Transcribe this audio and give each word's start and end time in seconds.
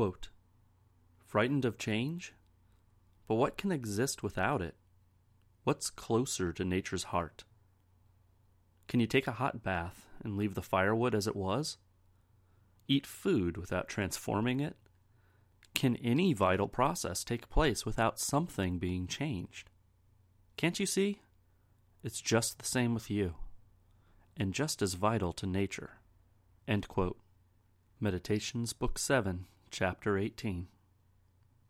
Quote, 0.00 0.30
Frightened 1.26 1.66
of 1.66 1.76
change? 1.76 2.32
But 3.28 3.34
what 3.34 3.58
can 3.58 3.70
exist 3.70 4.22
without 4.22 4.62
it? 4.62 4.74
What's 5.64 5.90
closer 5.90 6.54
to 6.54 6.64
nature's 6.64 7.12
heart? 7.12 7.44
Can 8.88 9.00
you 9.00 9.06
take 9.06 9.26
a 9.26 9.32
hot 9.32 9.62
bath 9.62 10.06
and 10.24 10.38
leave 10.38 10.54
the 10.54 10.62
firewood 10.62 11.14
as 11.14 11.26
it 11.26 11.36
was? 11.36 11.76
Eat 12.88 13.06
food 13.06 13.58
without 13.58 13.88
transforming 13.88 14.58
it? 14.58 14.74
Can 15.74 15.96
any 15.96 16.32
vital 16.32 16.66
process 16.66 17.22
take 17.22 17.50
place 17.50 17.84
without 17.84 18.18
something 18.18 18.78
being 18.78 19.06
changed? 19.06 19.68
Can't 20.56 20.80
you 20.80 20.86
see? 20.86 21.20
It's 22.02 22.22
just 22.22 22.58
the 22.58 22.64
same 22.64 22.94
with 22.94 23.10
you, 23.10 23.34
and 24.34 24.54
just 24.54 24.80
as 24.80 24.94
vital 24.94 25.34
to 25.34 25.46
nature. 25.46 25.98
Meditations, 28.00 28.72
Book 28.72 28.98
7, 28.98 29.44
Chapter 29.70 30.18
18. 30.18 30.66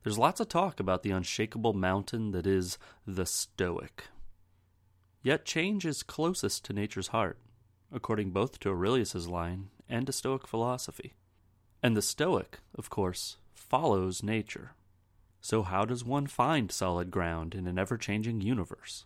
There's 0.03 0.19
lots 0.19 0.41
of 0.41 0.49
talk 0.49 0.81
about 0.81 1.03
the 1.03 1.11
unshakable 1.11 1.75
mountain 1.75 2.31
that 2.31 2.47
is 2.47 2.79
the 3.07 3.27
Stoic. 3.27 4.05
Yet 5.23 5.45
change 5.45 5.85
is 5.85 6.03
closest 6.03 6.65
to 6.65 6.73
nature's 6.73 7.09
heart, 7.09 7.39
according 7.93 8.31
both 8.31 8.59
to 8.61 8.71
Aurelius's 8.71 9.29
line 9.29 9.69
and 9.87 10.07
to 10.07 10.13
Stoic 10.13 10.47
philosophy. 10.47 11.13
And 11.83 11.95
the 11.95 12.01
Stoic, 12.01 12.61
of 12.75 12.89
course, 12.89 13.37
follows 13.53 14.23
nature. 14.23 14.73
So, 15.43 15.63
how 15.63 15.85
does 15.85 16.03
one 16.03 16.27
find 16.27 16.73
solid 16.73 17.11
ground 17.11 17.55
in 17.55 17.67
an 17.67 17.79
ever 17.79 17.99
changing 17.99 18.41
universe? 18.41 19.05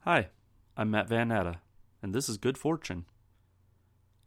Hi, 0.00 0.28
I'm 0.76 0.92
Matt 0.92 1.08
Van 1.08 1.28
Natta, 1.28 1.56
and 2.02 2.14
this 2.14 2.28
is 2.28 2.36
Good 2.36 2.56
Fortune. 2.56 3.06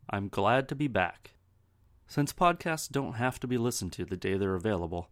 I'm 0.10 0.28
glad 0.28 0.68
to 0.68 0.76
be 0.76 0.90
back. 0.90 1.32
Since 2.08 2.34
podcasts 2.34 2.90
don't 2.90 3.14
have 3.14 3.40
to 3.40 3.48
be 3.48 3.58
listened 3.58 3.94
to 3.94 4.06
the 4.06 4.18
day 4.18 4.38
they're 4.38 4.56
available, 4.56 5.10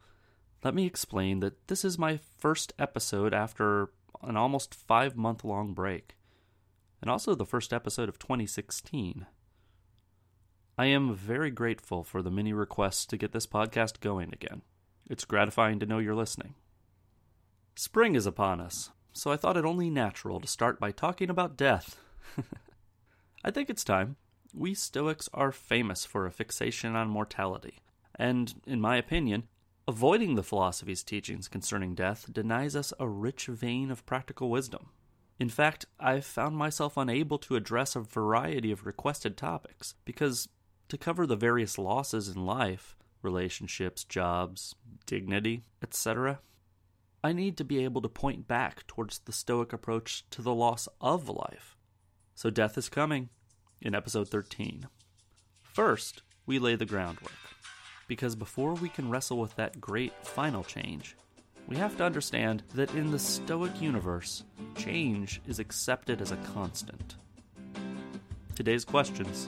let 0.63 0.76
me 0.76 0.86
explain 0.86 1.40
that 1.40 1.68
this 1.68 1.84
is 1.84 1.98
my 1.98 2.20
first 2.38 2.74
episode 2.77 3.34
after 3.34 3.90
an 4.21 4.38
almost 4.38 4.76
five 4.76 5.15
month 5.15 5.43
long 5.43 5.74
break, 5.74 6.15
and 7.02 7.10
also 7.10 7.34
the 7.34 7.46
first 7.46 7.74
episode 7.74 8.10
of 8.10 8.20
2016. 8.20 9.26
I 10.77 10.85
am 10.85 11.15
very 11.15 11.52
grateful 11.52 12.04
for 12.04 12.21
the 12.21 12.32
many 12.32 12.54
requests 12.54 13.05
to 13.08 13.18
get 13.18 13.32
this 13.32 13.48
podcast 13.48 13.99
going 13.99 14.30
again. 14.34 14.62
It's 15.10 15.26
gratifying 15.26 15.80
to 15.80 15.85
know 15.85 15.99
you're 15.99 16.15
listening. 16.15 16.55
Spring 17.76 18.15
is 18.15 18.26
upon 18.26 18.62
us, 18.62 18.91
so 19.13 19.32
I 19.32 19.37
thought 19.37 19.58
it 19.58 19.65
only 19.65 19.90
natural 19.90 20.40
to 20.40 20.48
start 20.48 20.80
by 20.80 20.91
talking 20.91 21.30
about 21.30 21.58
death. 21.58 21.98
I 23.43 23.52
think 23.52 23.70
it's 23.70 23.84
time. 23.84 24.18
We 24.54 24.74
Stoics 24.74 25.30
are 25.34 25.52
famous 25.52 26.05
for 26.05 26.26
a 26.26 26.32
fixation 26.32 26.96
on 26.96 27.10
mortality, 27.10 27.80
and, 28.16 28.54
in 28.66 28.82
my 28.82 28.98
opinion, 28.98 29.48
Avoiding 29.88 30.35
the 30.35 30.43
philosophy's 30.43 31.04
teachings 31.04 31.48
concerning 31.48 31.96
death 31.96 32.32
denies 32.32 32.76
us 32.76 32.93
a 32.99 33.10
rich 33.10 33.48
vein 33.48 33.90
of 33.90 34.05
practical 34.05 34.49
wisdom. 34.49 34.90
In 35.40 35.49
fact, 35.49 35.85
I've 35.99 36.26
found 36.26 36.55
myself 36.55 36.98
unable 36.98 37.40
to 37.40 37.55
address 37.55 37.96
a 37.96 38.02
variety 38.02 38.71
of 38.71 38.85
requested 38.85 39.35
topics 39.35 39.96
because 40.05 40.48
to 40.88 40.98
cover 40.98 41.26
the 41.26 41.36
various 41.36 41.77
losses 41.77 42.30
in 42.30 42.46
life 42.46 42.96
relationships, 43.24 44.04
jobs, 44.04 44.76
dignity, 45.05 45.63
etc. 45.82 46.40
I 47.24 47.34
need 47.34 47.58
to 47.58 47.63
be 47.63 47.84
able 47.84 48.02
to 48.02 48.10
point 48.10 48.48
back 48.48 48.88
towards 48.88 49.20
the 49.20 49.32
Stoic 49.32 49.74
approach 49.74 50.24
to 50.32 50.41
the 50.41 50.54
loss 50.54 50.88
of 50.99 51.27
life. 51.27 51.76
So, 52.34 52.49
death 52.49 52.77
is 52.77 52.90
coming 52.90 53.30
in 53.82 53.96
episode 53.96 54.29
13. 54.29 54.87
First, 55.63 56.21
we 56.46 56.60
lay 56.60 56.76
the 56.76 56.85
groundwork 56.85 57.32
because 58.07 58.35
before 58.35 58.74
we 58.74 58.90
can 58.90 59.10
wrestle 59.10 59.37
with 59.37 59.55
that 59.55 59.79
great 59.79 60.13
final 60.26 60.63
change, 60.63 61.15
we 61.68 61.77
have 61.77 61.96
to 61.98 62.04
understand 62.04 62.63
that 62.76 62.93
in 62.93 63.12
the 63.12 63.20
Stoic 63.20 63.82
universe, 63.82 64.44
change 64.75 65.41
is 65.47 65.59
accepted 65.59 66.22
as 66.22 66.31
a 66.31 66.38
constant. 66.38 67.16
Today's 68.56 68.84
questions 68.84 69.47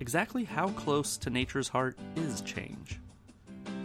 Exactly 0.00 0.42
how 0.42 0.68
close 0.70 1.16
to 1.18 1.30
nature's 1.30 1.68
heart 1.68 1.96
is 2.16 2.40
change? 2.40 2.98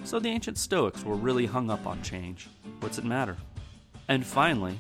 So 0.04 0.20
the 0.20 0.30
ancient 0.30 0.58
Stoics 0.58 1.04
were 1.04 1.16
really 1.16 1.46
hung 1.46 1.70
up 1.70 1.86
on 1.86 2.02
change. 2.02 2.48
What's 2.80 2.98
it 2.98 3.06
matter? 3.06 3.38
And 4.08 4.26
finally, 4.26 4.80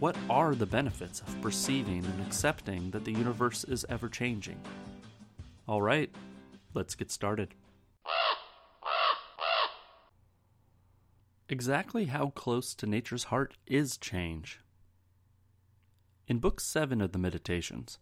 what 0.00 0.16
are 0.30 0.54
the 0.54 0.64
benefits 0.64 1.20
of 1.20 1.40
perceiving 1.42 2.02
and 2.06 2.20
accepting 2.22 2.90
that 2.90 3.04
the 3.04 3.12
universe 3.12 3.64
is 3.64 3.84
ever 3.90 4.08
changing? 4.08 4.58
All 5.68 5.82
right, 5.82 6.10
let's 6.72 6.94
get 6.94 7.10
started. 7.10 7.54
Exactly 11.50 12.06
how 12.06 12.30
close 12.30 12.74
to 12.76 12.86
nature's 12.86 13.24
heart 13.24 13.58
is 13.66 13.98
change? 13.98 14.60
In 16.26 16.38
Book 16.38 16.60
7 16.60 17.02
of 17.02 17.12
the 17.12 17.18
Meditations, 17.18 17.98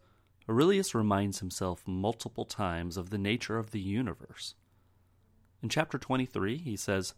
Aurelius 0.47 0.95
reminds 0.95 1.39
himself 1.39 1.83
multiple 1.85 2.45
times 2.45 2.95
of 2.95 3.09
the 3.09 3.17
nature 3.17 3.57
of 3.57 3.71
the 3.71 3.81
universe. 3.81 4.55
In 5.61 5.67
chapter 5.67 5.97
23, 5.97 6.57
he 6.59 6.77
says, 6.77 7.13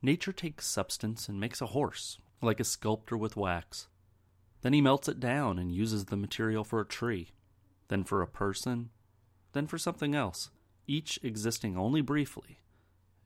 Nature 0.00 0.32
takes 0.32 0.66
substance 0.66 1.28
and 1.28 1.38
makes 1.38 1.60
a 1.60 1.66
horse, 1.66 2.18
like 2.40 2.60
a 2.60 2.64
sculptor 2.64 3.16
with 3.16 3.36
wax. 3.36 3.88
Then 4.66 4.72
he 4.72 4.80
melts 4.80 5.06
it 5.06 5.20
down 5.20 5.60
and 5.60 5.70
uses 5.70 6.06
the 6.06 6.16
material 6.16 6.64
for 6.64 6.80
a 6.80 6.84
tree, 6.84 7.30
then 7.86 8.02
for 8.02 8.20
a 8.20 8.26
person, 8.26 8.90
then 9.52 9.68
for 9.68 9.78
something 9.78 10.12
else, 10.12 10.50
each 10.88 11.20
existing 11.22 11.76
only 11.78 12.00
briefly, 12.00 12.58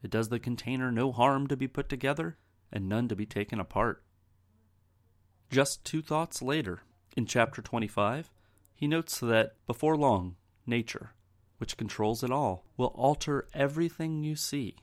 it 0.02 0.10
does 0.10 0.28
the 0.28 0.38
container 0.38 0.92
no 0.92 1.12
harm 1.12 1.46
to 1.46 1.56
be 1.56 1.66
put 1.66 1.88
together 1.88 2.36
and 2.70 2.90
none 2.90 3.08
to 3.08 3.16
be 3.16 3.24
taken 3.24 3.58
apart. 3.58 4.04
Just 5.50 5.82
two 5.82 6.02
thoughts 6.02 6.42
later, 6.42 6.80
in 7.16 7.24
chapter 7.24 7.62
25, 7.62 8.30
he 8.74 8.86
notes 8.86 9.18
that 9.18 9.54
before 9.66 9.96
long, 9.96 10.36
nature, 10.66 11.14
which 11.56 11.78
controls 11.78 12.22
it 12.22 12.30
all, 12.30 12.66
will 12.76 12.92
alter 12.94 13.48
everything 13.54 14.22
you 14.22 14.36
see 14.36 14.76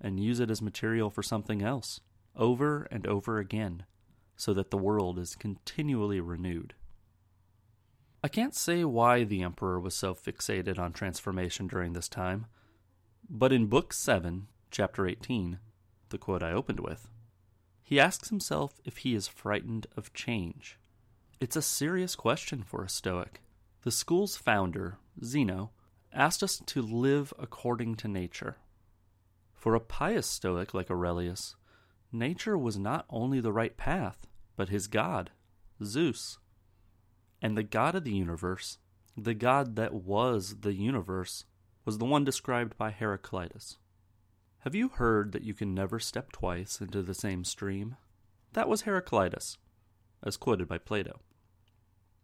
and 0.00 0.18
use 0.18 0.40
it 0.40 0.50
as 0.50 0.62
material 0.62 1.10
for 1.10 1.22
something 1.22 1.60
else, 1.60 2.00
over 2.34 2.88
and 2.90 3.06
over 3.06 3.38
again, 3.38 3.84
so 4.38 4.54
that 4.54 4.70
the 4.70 4.78
world 4.78 5.18
is 5.18 5.34
continually 5.34 6.20
renewed. 6.20 6.72
I 8.22 8.28
can't 8.28 8.54
say 8.54 8.84
why 8.84 9.24
the 9.24 9.42
emperor 9.42 9.80
was 9.80 9.94
so 9.94 10.14
fixated 10.14 10.78
on 10.78 10.92
transformation 10.92 11.66
during 11.66 11.92
this 11.92 12.08
time, 12.08 12.46
but 13.28 13.52
in 13.52 13.66
Book 13.66 13.92
7, 13.92 14.46
chapter 14.70 15.06
18, 15.06 15.58
the 16.10 16.18
quote 16.18 16.42
I 16.42 16.52
opened 16.52 16.80
with, 16.80 17.08
he 17.82 17.98
asks 17.98 18.28
himself 18.28 18.80
if 18.84 18.98
he 18.98 19.14
is 19.14 19.26
frightened 19.26 19.88
of 19.96 20.14
change. 20.14 20.78
It's 21.40 21.56
a 21.56 21.62
serious 21.62 22.14
question 22.14 22.62
for 22.62 22.84
a 22.84 22.88
Stoic. 22.88 23.40
The 23.82 23.90
school's 23.90 24.36
founder, 24.36 24.98
Zeno, 25.24 25.72
asked 26.12 26.44
us 26.44 26.62
to 26.64 26.80
live 26.80 27.34
according 27.38 27.96
to 27.96 28.08
nature. 28.08 28.56
For 29.54 29.74
a 29.74 29.80
pious 29.80 30.28
Stoic 30.28 30.74
like 30.74 30.90
Aurelius, 30.90 31.56
nature 32.12 32.56
was 32.56 32.78
not 32.78 33.06
only 33.10 33.40
the 33.40 33.52
right 33.52 33.76
path, 33.76 34.26
but 34.56 34.68
his 34.68 34.86
god, 34.86 35.30
Zeus. 35.82 36.38
And 37.40 37.56
the 37.56 37.62
god 37.62 37.94
of 37.94 38.04
the 38.04 38.14
universe, 38.14 38.78
the 39.16 39.34
god 39.34 39.76
that 39.76 39.94
was 39.94 40.60
the 40.60 40.74
universe, 40.74 41.44
was 41.84 41.98
the 41.98 42.04
one 42.04 42.24
described 42.24 42.76
by 42.76 42.90
Heraclitus. 42.90 43.78
Have 44.60 44.74
you 44.74 44.88
heard 44.88 45.32
that 45.32 45.44
you 45.44 45.54
can 45.54 45.74
never 45.74 45.98
step 45.98 46.32
twice 46.32 46.80
into 46.80 47.02
the 47.02 47.14
same 47.14 47.44
stream? 47.44 47.96
That 48.52 48.68
was 48.68 48.82
Heraclitus, 48.82 49.56
as 50.22 50.36
quoted 50.36 50.68
by 50.68 50.78
Plato. 50.78 51.20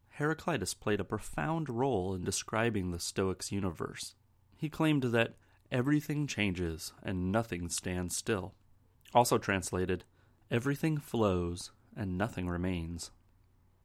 Heraclitus 0.08 0.74
played 0.74 1.00
a 1.00 1.04
profound 1.04 1.68
role 1.68 2.14
in 2.14 2.24
describing 2.24 2.90
the 2.90 3.00
Stoics' 3.00 3.52
universe. 3.52 4.14
He 4.56 4.68
claimed 4.68 5.04
that 5.04 5.34
everything 5.70 6.26
changes 6.26 6.92
and 7.02 7.32
nothing 7.32 7.68
stands 7.68 8.16
still. 8.16 8.54
Also 9.14 9.38
translated, 9.38 10.04
everything 10.50 10.98
flows 10.98 11.70
and 11.96 12.18
nothing 12.18 12.48
remains. 12.48 13.12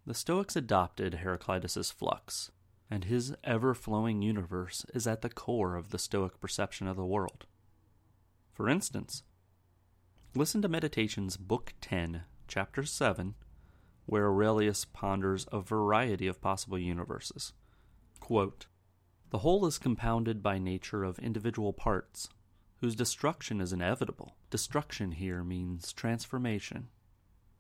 The 0.06 0.16
Stoics 0.16 0.56
adopted 0.56 1.16
Heraclitus's 1.16 1.92
flux, 1.92 2.52
and 2.90 3.04
his 3.04 3.36
ever 3.44 3.76
flowing 3.76 4.24
universe 4.24 4.86
is 4.94 5.06
at 5.06 5.22
the 5.22 5.30
core 5.30 5.76
of 5.76 5.92
the 5.92 6.00
Stoic 6.00 6.40
perception 6.40 6.88
of 6.88 6.98
the 6.98 7.06
world. 7.06 7.46
For 8.54 8.68
instance, 8.68 9.22
listen 10.34 10.64
to 10.64 10.68
Meditations, 10.68 11.38
Book 11.38 11.74
10, 11.82 12.24
Chapter 12.48 12.84
7, 12.84 13.36
where 14.08 14.26
Aurelius 14.26 14.86
ponders 14.86 15.46
a 15.52 15.62
variety 15.62 16.26
of 16.26 16.42
possible 16.42 16.80
universes. 16.80 17.54
Quote, 18.20 18.66
the 19.30 19.40
whole 19.40 19.68
is 19.68 19.78
compounded 19.78 20.42
by 20.42 20.58
nature 20.58 21.04
of 21.04 21.20
individual 21.20 21.72
parts, 21.72 22.30
whose 22.78 22.96
destruction 22.96 23.62
is 23.62 23.72
inevitable. 23.72 24.36
Destruction 24.50 25.12
here 25.12 25.44
means 25.44 25.94
transformation. 25.94 26.88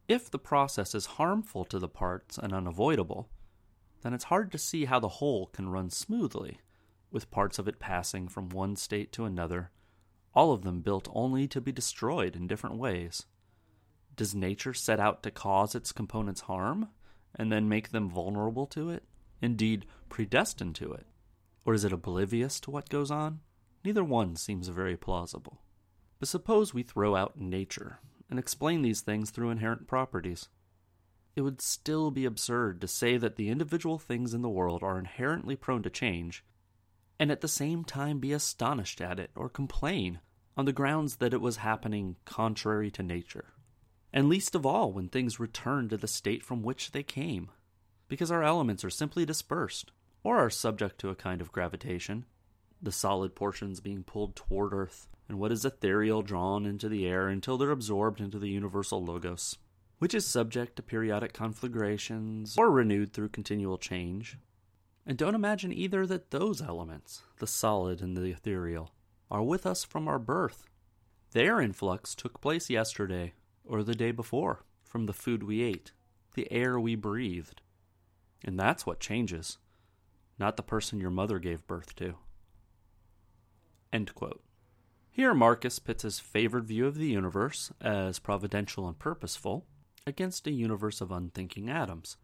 If 0.07 0.29
the 0.29 0.39
process 0.39 0.95
is 0.95 1.05
harmful 1.05 1.65
to 1.65 1.79
the 1.79 1.89
parts 1.89 2.37
and 2.37 2.53
unavoidable, 2.53 3.29
then 4.01 4.13
it's 4.13 4.25
hard 4.25 4.51
to 4.51 4.57
see 4.57 4.85
how 4.85 4.99
the 4.99 5.07
whole 5.07 5.47
can 5.47 5.69
run 5.69 5.89
smoothly, 5.89 6.59
with 7.11 7.31
parts 7.31 7.59
of 7.59 7.67
it 7.67 7.79
passing 7.79 8.27
from 8.27 8.49
one 8.49 8.75
state 8.75 9.11
to 9.13 9.25
another 9.25 9.71
all 10.33 10.51
of 10.51 10.61
them 10.61 10.81
built 10.81 11.09
only 11.13 11.47
to 11.47 11.61
be 11.61 11.71
destroyed 11.71 12.35
in 12.35 12.47
different 12.47 12.77
ways. 12.77 13.25
Does 14.15 14.35
nature 14.35 14.73
set 14.73 14.99
out 14.99 15.23
to 15.23 15.31
cause 15.31 15.75
its 15.75 15.91
components 15.91 16.41
harm 16.41 16.89
and 17.35 17.51
then 17.51 17.69
make 17.69 17.89
them 17.89 18.09
vulnerable 18.09 18.65
to 18.67 18.89
it? 18.89 19.03
Indeed, 19.41 19.85
predestined 20.09 20.75
to 20.75 20.91
it? 20.93 21.07
Or 21.65 21.73
is 21.73 21.83
it 21.83 21.93
oblivious 21.93 22.59
to 22.61 22.71
what 22.71 22.89
goes 22.89 23.11
on? 23.11 23.39
Neither 23.83 24.03
one 24.03 24.35
seems 24.35 24.67
very 24.67 24.97
plausible. 24.97 25.61
But 26.19 26.27
suppose 26.27 26.73
we 26.73 26.83
throw 26.83 27.15
out 27.15 27.39
nature 27.39 27.99
and 28.29 28.37
explain 28.37 28.81
these 28.81 29.01
things 29.01 29.31
through 29.31 29.49
inherent 29.49 29.87
properties. 29.87 30.49
It 31.35 31.41
would 31.41 31.61
still 31.61 32.11
be 32.11 32.25
absurd 32.25 32.81
to 32.81 32.87
say 32.87 33.17
that 33.17 33.37
the 33.37 33.49
individual 33.49 33.97
things 33.97 34.33
in 34.33 34.41
the 34.41 34.49
world 34.49 34.83
are 34.83 34.99
inherently 34.99 35.55
prone 35.55 35.83
to 35.83 35.89
change, 35.89 36.43
and 37.17 37.31
at 37.31 37.41
the 37.41 37.47
same 37.47 37.83
time 37.83 38.19
be 38.19 38.33
astonished 38.33 38.99
at 38.99 39.19
it 39.19 39.31
or 39.35 39.49
complain 39.49 40.19
on 40.57 40.65
the 40.65 40.73
grounds 40.73 41.17
that 41.17 41.33
it 41.33 41.41
was 41.41 41.57
happening 41.57 42.17
contrary 42.25 42.91
to 42.91 43.01
nature. 43.01 43.53
And 44.11 44.27
least 44.27 44.55
of 44.55 44.65
all 44.65 44.91
when 44.91 45.07
things 45.07 45.39
return 45.39 45.87
to 45.89 45.97
the 45.97 46.07
state 46.07 46.43
from 46.43 46.63
which 46.63 46.91
they 46.91 47.03
came, 47.03 47.51
because 48.09 48.31
our 48.31 48.43
elements 48.43 48.83
are 48.83 48.89
simply 48.89 49.25
dispersed, 49.25 49.91
or 50.23 50.37
are 50.37 50.49
subject 50.49 50.99
to 50.99 51.09
a 51.09 51.15
kind 51.15 51.39
of 51.39 51.51
gravitation, 51.51 52.25
the 52.81 52.91
solid 52.91 53.35
portions 53.35 53.79
being 53.79 54.03
pulled 54.03 54.35
toward 54.35 54.73
Earth, 54.73 55.07
and 55.29 55.39
what 55.39 55.51
is 55.51 55.63
ethereal 55.63 56.23
drawn 56.23 56.65
into 56.65 56.89
the 56.89 57.07
air 57.07 57.29
until 57.29 57.57
they're 57.57 57.69
absorbed 57.69 58.19
into 58.19 58.39
the 58.39 58.49
universal 58.49 59.05
logos, 59.05 59.57
which 59.99 60.15
is 60.15 60.25
subject 60.25 60.75
to 60.75 60.81
periodic 60.81 61.33
conflagrations 61.33 62.57
or 62.57 62.71
renewed 62.71 63.13
through 63.13 63.29
continual 63.29 63.77
change. 63.77 64.37
And 65.05 65.17
don't 65.17 65.35
imagine 65.35 65.71
either 65.71 66.07
that 66.07 66.31
those 66.31 66.61
elements, 66.61 67.21
the 67.37 67.47
solid 67.47 68.01
and 68.01 68.17
the 68.17 68.31
ethereal, 68.31 68.91
are 69.29 69.43
with 69.43 69.67
us 69.67 69.83
from 69.83 70.07
our 70.07 70.19
birth. 70.19 70.67
Their 71.31 71.61
influx 71.61 72.15
took 72.15 72.41
place 72.41 72.69
yesterday 72.69 73.33
or 73.63 73.83
the 73.83 73.95
day 73.95 74.11
before 74.11 74.65
from 74.83 75.05
the 75.05 75.13
food 75.13 75.43
we 75.43 75.61
ate, 75.61 75.91
the 76.33 76.51
air 76.51 76.79
we 76.79 76.95
breathed. 76.95 77.61
And 78.43 78.59
that's 78.59 78.85
what 78.85 78.99
changes, 78.99 79.59
not 80.39 80.57
the 80.57 80.63
person 80.63 80.99
your 80.99 81.11
mother 81.11 81.37
gave 81.37 81.67
birth 81.67 81.95
to. 81.97 82.15
End 83.93 84.15
quote. 84.15 84.41
Here, 85.11 85.33
Marcus 85.33 85.79
pits 85.79 86.03
his 86.03 86.19
favored 86.19 86.65
view 86.65 86.85
of 86.85 86.95
the 86.95 87.09
universe 87.09 87.71
as 87.81 88.19
providential 88.19 88.87
and 88.87 88.97
purposeful 88.97 89.65
against 90.07 90.47
a 90.47 90.51
universe 90.51 91.01
of 91.01 91.11
unthinking 91.11 91.69
atoms. 91.69 92.17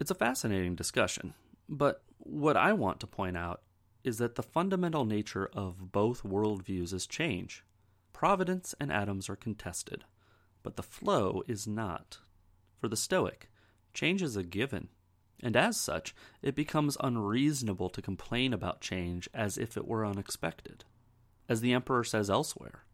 It's 0.00 0.10
a 0.10 0.16
fascinating 0.16 0.74
discussion, 0.74 1.34
but 1.68 2.02
what 2.18 2.56
I 2.56 2.72
want 2.72 2.98
to 3.00 3.06
point 3.06 3.36
out 3.36 3.62
is 4.02 4.18
that 4.18 4.34
the 4.34 4.42
fundamental 4.42 5.04
nature 5.04 5.48
of 5.52 5.92
both 5.92 6.22
worldviews 6.22 6.92
is 6.92 7.06
change. 7.06 7.64
Providence 8.12 8.74
and 8.80 8.90
atoms 8.90 9.28
are 9.28 9.36
contested, 9.36 10.04
but 10.62 10.76
the 10.76 10.82
flow 10.82 11.42
is 11.46 11.66
not. 11.66 12.18
For 12.80 12.88
the 12.88 12.96
Stoic, 12.96 13.50
change 13.92 14.22
is 14.22 14.36
a 14.36 14.42
given, 14.42 14.88
and 15.42 15.56
as 15.56 15.80
such, 15.80 16.14
it 16.42 16.54
becomes 16.54 16.96
unreasonable 17.00 17.90
to 17.90 18.02
complain 18.02 18.52
about 18.52 18.80
change 18.80 19.28
as 19.32 19.56
if 19.56 19.76
it 19.76 19.86
were 19.86 20.04
unexpected. 20.04 20.84
As 21.48 21.60
the 21.60 21.72
Emperor 21.72 22.04
says 22.04 22.30
elsewhere, 22.30 22.84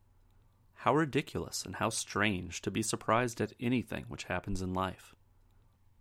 how 0.75 0.95
ridiculous 0.95 1.65
and 1.65 1.77
how 1.77 1.91
strange 1.91 2.63
to 2.63 2.71
be 2.71 2.83
surprised 2.83 3.41
at 3.41 3.53
anything 3.61 4.07
which 4.09 4.25
happens 4.25 4.63
in 4.63 4.73
life. 4.73 5.15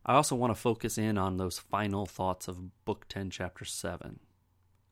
I 0.06 0.16
also 0.16 0.36
want 0.36 0.52
to 0.52 0.60
focus 0.60 0.98
in 0.98 1.18
on 1.18 1.38
those 1.38 1.60
final 1.60 2.06
thoughts 2.06 2.48
of 2.48 2.86
Book 2.86 3.06
10, 3.10 3.30
Chapter 3.30 3.66
7. 3.66 4.20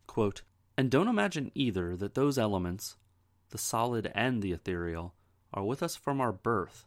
Quote, 0.06 0.42
and 0.78 0.92
don't 0.92 1.08
imagine 1.08 1.52
either 1.56 1.96
that 1.96 2.14
those 2.14 2.38
elements, 2.38 2.98
the 3.50 3.58
solid 3.58 4.12
and 4.14 4.44
the 4.44 4.52
ethereal, 4.52 5.16
are 5.54 5.64
with 5.64 5.82
us 5.82 5.96
from 5.96 6.22
our 6.22 6.34
birth. 6.34 6.86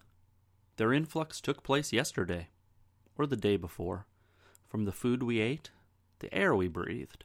Their 0.77 0.93
influx 0.93 1.41
took 1.41 1.65
place 1.65 1.93
yesterday, 1.93 2.49
or 3.19 3.27
the 3.27 3.37
day 3.37 3.57
before, 3.57 4.07
from 4.69 4.85
the 4.85 4.93
food 4.93 5.23
we 5.23 5.41
ate, 5.41 5.71
the 6.21 6.33
air 6.33 6.55
we 6.55 6.69
breathed. 6.69 7.25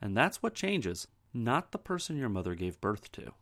And 0.00 0.16
that's 0.16 0.42
what 0.42 0.54
changes 0.54 1.08
not 1.32 1.72
the 1.72 1.78
person 1.78 2.16
your 2.16 2.28
mother 2.28 2.54
gave 2.54 2.80
birth 2.80 3.10
to. 3.12 3.32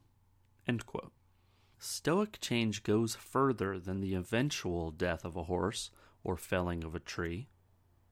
Stoic 1.78 2.38
change 2.40 2.82
goes 2.82 3.14
further 3.14 3.78
than 3.78 4.00
the 4.00 4.14
eventual 4.14 4.90
death 4.90 5.24
of 5.24 5.36
a 5.36 5.44
horse 5.44 5.90
or 6.24 6.36
felling 6.36 6.84
of 6.84 6.94
a 6.94 7.00
tree. 7.00 7.48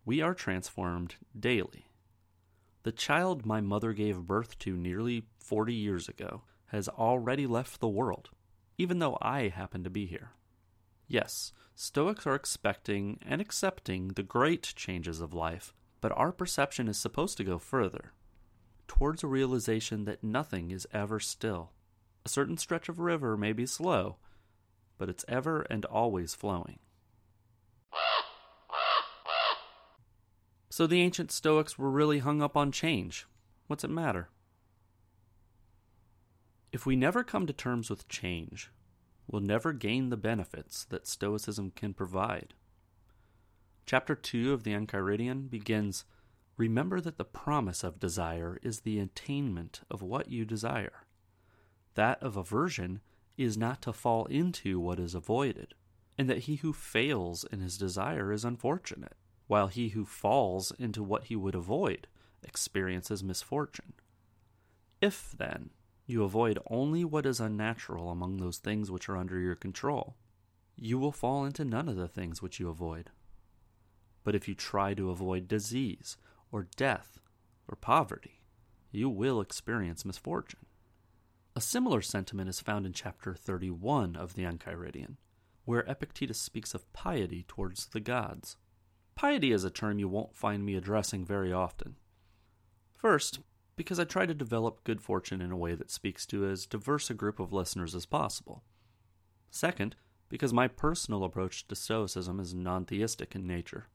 We 0.04 0.20
are 0.22 0.34
transformed 0.34 1.16
daily. 1.38 1.90
The 2.84 2.92
child 2.92 3.44
my 3.44 3.60
mother 3.60 3.92
gave 3.92 4.26
birth 4.26 4.58
to 4.60 4.76
nearly 4.76 5.24
40 5.38 5.74
years 5.74 6.08
ago 6.08 6.42
has 6.66 6.88
already 6.88 7.46
left 7.46 7.80
the 7.80 7.88
world, 7.88 8.30
even 8.78 9.00
though 9.00 9.18
I 9.20 9.48
happen 9.48 9.82
to 9.84 9.90
be 9.90 10.06
here. 10.06 10.30
Yes, 11.08 11.52
Stoics 11.74 12.26
are 12.26 12.34
expecting 12.34 13.18
and 13.26 13.40
accepting 13.40 14.08
the 14.08 14.22
great 14.22 14.72
changes 14.76 15.20
of 15.20 15.34
life, 15.34 15.74
but 16.00 16.12
our 16.12 16.32
perception 16.32 16.88
is 16.88 16.96
supposed 16.96 17.36
to 17.36 17.44
go 17.44 17.58
further 17.58 18.12
towards 18.88 19.22
a 19.22 19.28
realization 19.28 20.04
that 20.04 20.24
nothing 20.24 20.70
is 20.70 20.86
ever 20.92 21.20
still. 21.20 21.72
A 22.24 22.28
certain 22.28 22.56
stretch 22.56 22.88
of 22.88 22.98
river 22.98 23.36
may 23.36 23.52
be 23.52 23.66
slow, 23.66 24.16
but 24.98 25.08
it's 25.08 25.24
ever 25.28 25.62
and 25.62 25.84
always 25.84 26.34
flowing. 26.34 26.78
So 30.70 30.86
the 30.86 31.00
ancient 31.00 31.32
Stoics 31.32 31.78
were 31.78 31.90
really 31.90 32.18
hung 32.18 32.42
up 32.42 32.56
on 32.56 32.70
change. 32.70 33.26
What's 33.66 33.84
it 33.84 33.90
matter? 33.90 34.28
If 36.70 36.84
we 36.84 36.96
never 36.96 37.24
come 37.24 37.46
to 37.46 37.52
terms 37.54 37.88
with 37.88 38.08
change, 38.08 38.70
we'll 39.26 39.40
never 39.40 39.72
gain 39.72 40.10
the 40.10 40.18
benefits 40.18 40.84
that 40.86 41.06
Stoicism 41.06 41.72
can 41.74 41.94
provide. 41.94 42.52
Chapter 43.86 44.14
2 44.14 44.52
of 44.52 44.64
the 44.64 44.72
Enchiridion 44.72 45.48
begins 45.48 46.04
Remember 46.56 47.00
that 47.00 47.18
the 47.18 47.24
promise 47.24 47.84
of 47.84 48.00
desire 48.00 48.58
is 48.62 48.80
the 48.80 48.98
attainment 48.98 49.82
of 49.90 50.02
what 50.02 50.30
you 50.30 50.44
desire. 50.44 51.04
That 51.94 52.22
of 52.22 52.36
aversion 52.36 53.00
is 53.36 53.58
not 53.58 53.82
to 53.82 53.92
fall 53.92 54.24
into 54.26 54.80
what 54.80 54.98
is 54.98 55.14
avoided, 55.14 55.74
and 56.16 56.30
that 56.30 56.40
he 56.40 56.56
who 56.56 56.72
fails 56.72 57.44
in 57.44 57.60
his 57.60 57.76
desire 57.76 58.32
is 58.32 58.44
unfortunate, 58.44 59.16
while 59.46 59.66
he 59.68 59.90
who 59.90 60.06
falls 60.06 60.72
into 60.78 61.02
what 61.02 61.24
he 61.24 61.36
would 61.36 61.54
avoid 61.54 62.06
experiences 62.42 63.22
misfortune. 63.22 63.92
If, 65.02 65.34
then, 65.36 65.70
you 66.06 66.22
avoid 66.22 66.58
only 66.70 67.04
what 67.04 67.26
is 67.26 67.40
unnatural 67.40 68.10
among 68.10 68.38
those 68.38 68.58
things 68.58 68.90
which 68.90 69.08
are 69.08 69.16
under 69.16 69.38
your 69.38 69.56
control, 69.56 70.16
you 70.74 70.98
will 70.98 71.12
fall 71.12 71.44
into 71.44 71.64
none 71.64 71.88
of 71.88 71.96
the 71.96 72.08
things 72.08 72.40
which 72.40 72.60
you 72.60 72.68
avoid. 72.68 73.10
But 74.24 74.34
if 74.34 74.48
you 74.48 74.54
try 74.54 74.94
to 74.94 75.10
avoid 75.10 75.48
disease, 75.48 76.16
or 76.56 76.66
death, 76.76 77.18
or 77.68 77.76
poverty, 77.76 78.40
you 78.90 79.10
will 79.10 79.42
experience 79.42 80.06
misfortune. 80.06 80.64
A 81.54 81.60
similar 81.60 82.00
sentiment 82.00 82.48
is 82.48 82.60
found 82.60 82.86
in 82.86 82.94
chapter 82.94 83.34
31 83.34 84.16
of 84.16 84.32
the 84.32 84.44
Enchiridion, 84.44 85.16
where 85.66 85.84
Epictetus 85.86 86.40
speaks 86.40 86.72
of 86.72 86.90
piety 86.94 87.44
towards 87.46 87.88
the 87.88 88.00
gods. 88.00 88.56
Piety 89.14 89.52
is 89.52 89.64
a 89.64 89.70
term 89.70 89.98
you 89.98 90.08
won't 90.08 90.34
find 90.34 90.64
me 90.64 90.76
addressing 90.76 91.26
very 91.26 91.52
often. 91.52 91.96
First, 92.96 93.40
because 93.76 94.00
I 94.00 94.04
try 94.04 94.24
to 94.24 94.32
develop 94.32 94.82
good 94.82 95.02
fortune 95.02 95.42
in 95.42 95.50
a 95.50 95.58
way 95.58 95.74
that 95.74 95.90
speaks 95.90 96.24
to 96.28 96.46
as 96.46 96.64
diverse 96.64 97.10
a 97.10 97.14
group 97.14 97.38
of 97.38 97.52
listeners 97.52 97.94
as 97.94 98.06
possible. 98.06 98.64
Second, 99.50 99.94
because 100.30 100.54
my 100.54 100.68
personal 100.68 101.22
approach 101.22 101.68
to 101.68 101.74
Stoicism 101.74 102.40
is 102.40 102.54
non 102.54 102.86
theistic 102.86 103.34
in 103.34 103.46
nature. 103.46 103.88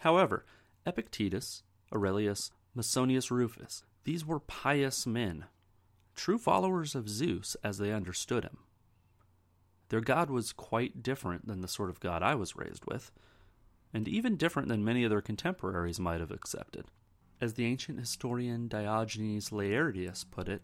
However, 0.00 0.44
Epictetus, 0.84 1.62
Aurelius, 1.94 2.50
Musonius 2.74 3.30
Rufus. 3.30 3.82
These 4.04 4.24
were 4.24 4.40
pious 4.40 5.06
men, 5.06 5.46
true 6.14 6.38
followers 6.38 6.94
of 6.94 7.08
Zeus 7.08 7.56
as 7.62 7.78
they 7.78 7.92
understood 7.92 8.44
him. 8.44 8.58
Their 9.88 10.00
God 10.00 10.30
was 10.30 10.52
quite 10.52 11.02
different 11.02 11.46
than 11.46 11.60
the 11.60 11.68
sort 11.68 11.90
of 11.90 12.00
God 12.00 12.22
I 12.22 12.34
was 12.34 12.56
raised 12.56 12.84
with, 12.86 13.10
and 13.92 14.06
even 14.06 14.36
different 14.36 14.68
than 14.68 14.84
many 14.84 15.04
of 15.04 15.10
their 15.10 15.22
contemporaries 15.22 15.98
might 15.98 16.20
have 16.20 16.30
accepted. 16.30 16.86
As 17.40 17.54
the 17.54 17.64
ancient 17.64 17.98
historian 17.98 18.68
Diogenes 18.68 19.50
Laertius 19.50 20.24
put 20.24 20.48
it, 20.48 20.62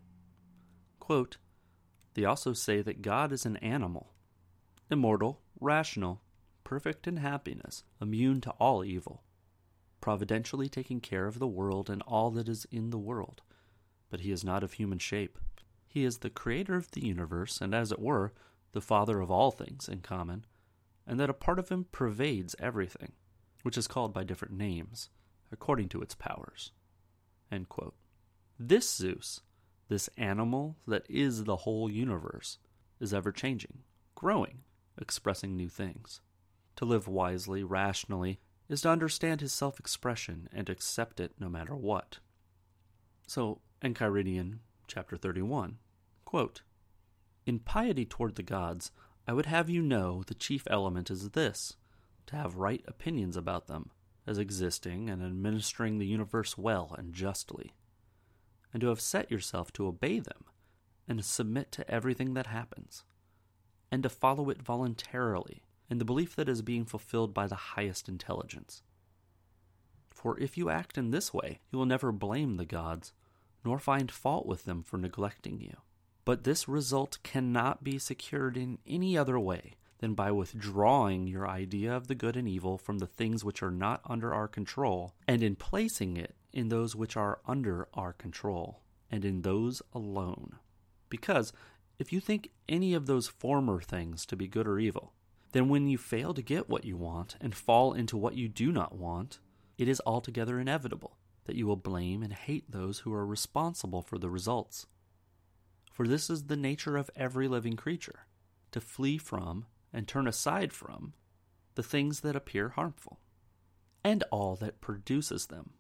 quote, 0.99 1.39
They 2.15 2.25
also 2.25 2.53
say 2.53 2.83
that 2.83 3.03
God 3.03 3.33
is 3.33 3.47
an 3.47 3.57
animal, 3.59 4.13
immortal, 4.91 5.41
rational, 5.61 6.21
perfect 6.65 7.07
in 7.07 7.19
happiness, 7.19 7.85
immune 8.01 8.41
to 8.43 8.51
all 8.53 8.85
evil 8.85 9.23
providentially 10.05 10.69
taking 10.69 11.01
care 11.01 11.27
of 11.27 11.39
the 11.39 11.47
world 11.47 11.89
and 11.89 12.03
all 12.03 12.31
that 12.31 12.47
is 12.47 12.67
in 12.71 12.91
the 12.91 12.99
world. 12.99 13.41
But 14.11 14.21
he 14.21 14.33
is 14.33 14.45
not 14.45 14.63
of 14.63 14.75
human 14.75 14.99
shape. 14.99 15.39
He 15.87 16.05
is 16.05 16.19
the 16.19 16.29
creator 16.29 16.75
of 16.75 16.91
the 16.91 17.07
universe, 17.07 17.63
and 17.63 17.75
as 17.75 17.91
it 17.91 17.99
were, 17.99 18.35
the 18.73 18.83
father 18.83 19.23
of 19.23 19.31
all 19.31 19.51
things 19.51 19.89
in 19.89 20.01
common, 20.01 20.45
and 21.07 21.19
that 21.19 21.31
a 21.31 21.33
part 21.33 21.59
of 21.59 21.71
him 21.71 21.87
pervades 21.91 22.55
everything, 22.59 23.13
which 23.63 23.79
is 23.79 23.87
called 23.87 24.13
by 24.13 24.25
different 24.25 24.53
names, 24.53 25.09
according 25.51 25.89
to 25.89 26.03
its 26.03 26.15
powers. 26.15 26.73
This 28.59 28.95
Zeus, 28.95 29.41
This 29.89 30.11
animal 30.19 30.77
that 30.87 31.07
is 31.09 31.45
the 31.45 31.57
whole 31.57 31.91
universe 31.91 32.59
is 33.01 33.15
ever 33.15 33.33
changing, 33.33 33.85
growing, 34.15 34.65
expressing 35.01 35.57
new 35.57 35.71
things. 35.71 36.21
To 36.77 36.85
live 36.85 37.09
wisely, 37.09 37.65
rationally, 37.65 38.41
is 38.69 38.81
to 38.83 38.91
understand 38.91 39.41
his 39.41 39.53
self 39.53 39.79
expression 39.79 40.49
and 40.53 40.69
accept 40.69 41.21
it 41.21 41.33
no 41.39 41.49
matter 41.49 41.75
what. 41.75 42.19
So, 43.27 43.61
Enchiridion, 43.83 44.59
chapter 44.87 45.17
31, 45.17 45.79
quote, 46.25 46.63
In 47.47 47.59
piety 47.59 48.05
toward 48.05 48.37
the 48.37 48.43
gods, 48.43 48.91
I 49.27 49.33
would 49.33 49.47
have 49.47 49.71
you 49.71 49.83
know 49.83 50.23
the 50.27 50.35
chief 50.35 50.65
element 50.69 51.11
is 51.11 51.31
this 51.31 51.77
to 52.27 52.37
have 52.37 52.57
right 52.57 52.83
opinions 52.87 53.37
about 53.37 53.67
them, 53.67 53.91
as 54.27 54.39
existing 54.39 55.11
and 55.11 55.23
administering 55.23 55.99
the 55.99 56.07
universe 56.07 56.57
well 56.57 56.95
and 56.97 57.13
justly, 57.13 57.75
and 58.73 58.81
to 58.81 58.89
have 58.89 59.01
set 59.01 59.31
yourself 59.31 59.73
to 59.75 59.87
obey 59.87 60.19
them 60.19 60.45
and 61.07 61.23
submit 61.23 61.71
to 61.73 61.91
everything 61.91 62.33
that 62.35 62.47
happens, 62.47 63.05
and 63.91 64.03
to 64.03 64.09
follow 64.09 64.49
it 64.49 64.63
voluntarily 64.63 65.64
in 65.91 65.99
the 65.99 66.05
belief 66.05 66.35
that 66.37 66.49
is 66.49 66.63
being 66.63 66.85
fulfilled 66.85 67.35
by 67.35 67.47
the 67.47 67.55
highest 67.55 68.09
intelligence. 68.09 68.83
For 70.11 70.39
if 70.39 70.57
you 70.57 70.71
act 70.71 70.97
in 70.97 71.11
this 71.11 71.35
way, 71.35 71.61
you 71.71 71.79
will 71.79 71.87
never 71.87 72.11
blame 72.11 72.57
the 72.57 72.65
gods, 72.65 73.13
nor 73.65 73.79
find 73.79 74.11
fault 74.11 74.47
with 74.47 74.65
them 74.65 74.83
for 74.83 74.97
neglecting 74.97 75.61
you. 75.61 75.77
But 76.25 76.45
this 76.45 76.69
result 76.69 77.19
cannot 77.23 77.85
be 77.85 77.99
secured 77.99 78.57
in 78.57 78.79
any 78.87 79.19
other 79.19 79.39
way 79.39 79.75
than 79.99 80.15
by 80.15 80.31
withdrawing 80.31 81.27
your 81.27 81.47
idea 81.47 81.95
of 81.95 82.09
the 82.09 82.15
good 82.15 82.37
and 82.37 82.49
evil 82.49 82.79
from 82.79 82.99
the 82.99 83.07
things 83.07 83.45
which 83.45 83.63
are 83.63 83.71
not 83.71 84.01
under 84.07 84.35
our 84.35 84.49
control, 84.49 85.15
and 85.29 85.43
in 85.43 85.57
placing 85.57 86.17
it 86.17 86.35
in 86.53 86.69
those 86.69 86.97
which 86.97 87.17
are 87.17 87.41
under 87.47 87.89
our 87.95 88.13
control, 88.13 88.81
and 89.11 89.25
in 89.25 89.43
those 89.43 89.83
alone. 89.93 90.57
Because 91.09 91.53
if 91.99 92.13
you 92.13 92.21
think 92.21 92.51
any 92.69 92.95
of 92.95 93.07
those 93.07 93.29
former 93.29 93.81
things 93.81 94.27
to 94.27 94.37
be 94.37 94.49
good 94.49 94.67
or 94.67 94.79
evil, 94.79 95.13
then 95.55 95.69
when 95.69 95.87
you 95.87 95.97
fail 95.97 96.35
to 96.35 96.43
get 96.43 96.69
what 96.69 96.85
you 96.85 96.97
want 96.97 97.37
and 97.41 97.55
fall 97.55 97.93
into 97.93 98.17
what 98.17 98.35
you 98.35 98.49
do 98.49 98.73
not 98.73 98.99
want, 98.99 99.39
it 99.79 99.87
is 99.87 100.03
altogether 100.05 100.59
inevitable 100.59 101.17
that 101.45 101.55
you 101.55 101.65
will 101.65 101.77
blame 101.77 102.25
and 102.25 102.33
hate 102.33 102.69
those 102.69 102.99
who 102.99 103.15
are 103.15 103.25
responsible 103.25 104.03
for 104.03 104.19
the 104.19 104.29
results. 104.29 104.87
For 105.93 106.09
this 106.09 106.29
is 106.29 106.47
the 106.47 106.57
nature 106.57 106.97
of 106.97 107.09
every 107.15 107.47
living 107.47 107.77
creature 107.77 108.27
to 108.73 108.81
flee 108.81 109.17
from 109.17 109.67
and 109.93 110.09
turn 110.09 110.27
aside 110.27 110.73
from 110.73 111.13
the 111.77 111.85
things 111.85 112.23
that 112.23 112.35
appear 112.35 112.71
harmful, 112.71 113.21
and 114.03 114.25
all 114.33 114.57
that 114.57 114.81
produces 114.81 115.47
them. 115.47 115.75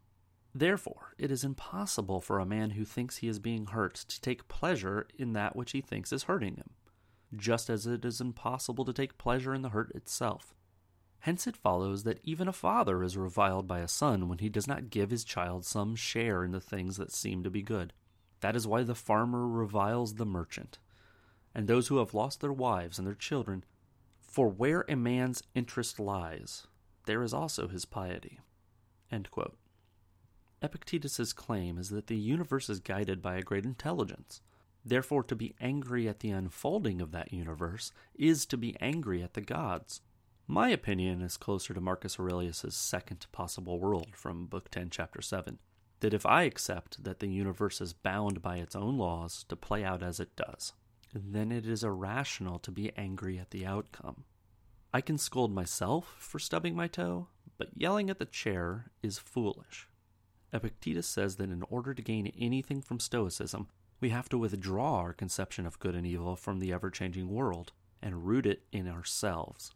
Therefore, 0.55 1.15
it 1.19 1.33
is 1.33 1.43
impossible 1.43 2.21
for 2.21 2.39
a 2.39 2.47
man 2.47 2.71
who 2.71 2.85
thinks 2.85 3.17
he 3.17 3.27
is 3.27 3.41
being 3.41 3.67
hurt 3.67 3.97
to 3.97 4.21
take 4.21 4.47
pleasure 4.47 5.09
in 5.19 5.33
that 5.33 5.57
which 5.57 5.73
he 5.73 5.81
thinks 5.81 6.13
is 6.13 6.25
hurting 6.25 6.55
him, 6.55 6.71
just 7.37 7.71
as 7.71 7.87
it 7.87 8.05
is 8.05 8.21
impossible 8.21 8.85
to 8.85 8.93
take 8.93 9.19
pleasure 9.19 9.55
in 9.55 9.63
the 9.63 9.71
hurt 9.71 9.91
itself. 9.95 10.55
Hence 11.21 11.47
it 11.47 11.57
follows 11.57 12.05
that 12.05 12.21
even 12.23 12.49
a 12.49 12.53
father 12.53 13.03
is 13.03 13.17
reviled 13.17 13.67
by 13.67 13.81
a 13.81 13.89
son 13.89 14.29
when 14.29 14.39
he 14.39 14.49
does 14.49 14.67
not 14.67 14.91
give 14.91 15.11
his 15.11 15.25
child 15.25 15.65
some 15.65 15.97
share 15.97 16.45
in 16.45 16.53
the 16.53 16.61
things 16.61 16.97
that 16.99 17.13
seem 17.13 17.43
to 17.43 17.51
be 17.51 17.63
good. 17.63 17.93
That 18.41 18.55
is 18.55 18.67
why 18.67 18.83
the 18.83 18.95
farmer 18.95 19.49
reviles 19.49 20.15
the 20.15 20.27
merchant, 20.27 20.79
and 21.55 21.67
those 21.67 21.89
who 21.89 21.97
have 21.97 22.13
lost 22.13 22.41
their 22.41 22.53
wives 22.53 22.99
and 22.99 23.07
their 23.07 23.15
children 23.15 23.65
for 24.21 24.49
where 24.49 24.85
a 24.89 24.97
man's 24.97 25.43
interest 25.55 26.01
lies, 26.01 26.67
there 27.07 27.23
is 27.23 27.33
also 27.33 27.69
his 27.69 27.85
piety. 27.85 28.41
Epictetus's 30.61 31.33
claim 31.33 31.79
is 31.79 31.91
that 31.91 32.09
the 32.09 32.17
universe 32.17 32.69
is 32.69 32.81
guided 32.81 33.23
by 33.23 33.37
a 33.37 33.43
great 33.43 33.65
intelligence. 33.65 34.43
Therefore, 34.85 35.23
to 35.25 35.35
be 35.35 35.55
angry 35.61 36.09
at 36.09 36.21
the 36.21 36.31
unfolding 36.31 37.01
of 37.01 37.13
that 37.13 37.33
universe 37.33 37.93
is 38.15 38.45
to 38.47 38.57
be 38.57 38.77
angry 38.81 39.23
at 39.23 39.35
the 39.35 39.41
gods. 39.41 40.01
My 40.47 40.69
opinion 40.69 41.23
is 41.23 41.39
closer 41.39 41.73
to 41.73 41.81
Marcus 41.81 42.19
Aurelius's 42.19 42.77
second 42.77 43.27
possible 43.33 43.81
world 43.81 44.15
from 44.15 44.47
Book 44.47 44.71
10, 44.71 44.91
Chapter 44.91 45.23
7 45.23 45.59
that 46.05 46.13
if 46.13 46.27
I 46.27 46.43
accept 46.43 47.03
that 47.03 47.21
the 47.21 47.29
universe 47.29 47.81
is 47.81 47.95
bound 47.95 48.43
by 48.43 48.59
its 48.59 48.77
own 48.77 48.99
laws 48.99 49.43
to 49.49 49.57
play 49.57 49.83
out 49.83 50.03
as 50.03 50.21
it 50.21 50.37
does, 50.37 50.75
then 51.15 51.51
it 51.51 51.67
is 51.67 51.83
irrational 51.83 52.59
to 52.59 52.71
be 52.71 52.93
angry 52.95 53.39
at 53.39 53.53
the 53.53 53.65
outcome. 53.65 54.25
I 54.93 55.01
can 55.01 55.17
scold 55.17 55.51
myself 55.51 56.15
for 56.19 56.39
stubbing 56.39 56.77
my 56.77 56.89
toe, 56.89 57.29
but 57.57 57.71
yelling 57.75 58.11
at 58.11 58.19
the 58.19 58.27
chair 58.27 58.91
is 59.03 59.17
foolish. 59.19 59.89
Epictetus 60.53 61.07
says 61.07 61.37
that 61.37 61.49
in 61.49 61.63
order 61.71 61.95
to 61.95 62.03
gain 62.03 62.31
anything 62.39 62.83
from 62.83 63.01
Stoicism, 63.01 63.69
we 64.05 64.11
have 64.11 64.29
to 64.29 64.37
withdraw 64.37 64.97
our 64.97 65.15
conception 65.15 65.65
of 65.65 65.79
good 65.79 65.95
and 65.95 66.07
evil 66.07 66.37
from 66.37 66.59
the 66.59 66.71
ever 66.71 66.91
changing 66.91 67.27
world 67.27 67.73
and 68.03 68.27
root 68.27 68.45
it 68.45 68.63
in 68.71 68.87
ourselves. 68.87 69.73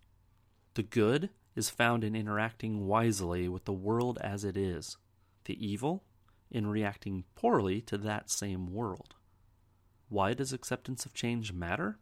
The 0.74 0.82
good 0.82 1.30
is 1.56 1.70
found 1.70 2.04
in 2.04 2.14
interacting 2.14 2.86
wisely 2.86 3.48
with 3.48 3.64
the 3.64 3.72
world 3.72 4.18
as 4.20 4.44
it 4.44 4.54
is, 4.54 4.98
the 5.46 5.56
evil 5.66 6.04
in 6.50 6.66
reacting 6.66 7.24
poorly 7.36 7.80
to 7.80 7.96
that 7.96 8.28
same 8.28 8.70
world. 8.70 9.14
Why 10.10 10.34
does 10.34 10.52
acceptance 10.52 11.06
of 11.06 11.14
change 11.14 11.54
matter? 11.54 11.98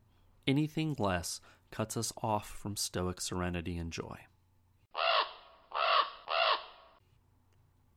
Anything 0.49 0.97
less 0.99 1.40
cuts 1.71 1.97
us 1.97 2.12
off 2.25 2.50
from 2.50 2.75
stoic 2.75 3.21
serenity 3.21 3.78
and 3.78 3.92
joy. 3.92 4.18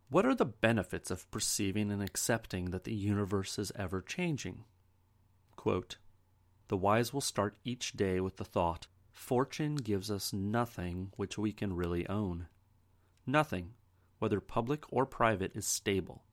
What 0.10 0.26
are 0.26 0.34
the 0.34 0.46
benefits 0.46 1.12
of 1.12 1.30
perceiving 1.30 1.92
and 1.92 2.02
accepting 2.02 2.72
that 2.72 2.84
the 2.84 2.94
universe 2.94 3.60
is 3.60 3.72
ever 3.76 4.02
changing? 4.02 4.64
Quote, 5.56 5.98
the 6.68 6.78
wise 6.78 7.14
will 7.14 7.22
start 7.22 7.58
each 7.64 7.94
day 7.94 8.20
with 8.20 8.38
the 8.38 8.46
thought 8.46 8.88
Fortune 9.12 9.76
gives 9.76 10.10
us 10.10 10.34
nothing 10.34 11.12
which 11.16 11.38
we 11.38 11.52
can 11.52 11.76
really 11.76 12.08
own. 12.08 12.48
Nothing, 13.28 13.74
whether 14.18 14.40
public 14.40 14.84
or 14.92 15.06
private, 15.06 15.52
is 15.56 15.68
stable. 15.68 16.24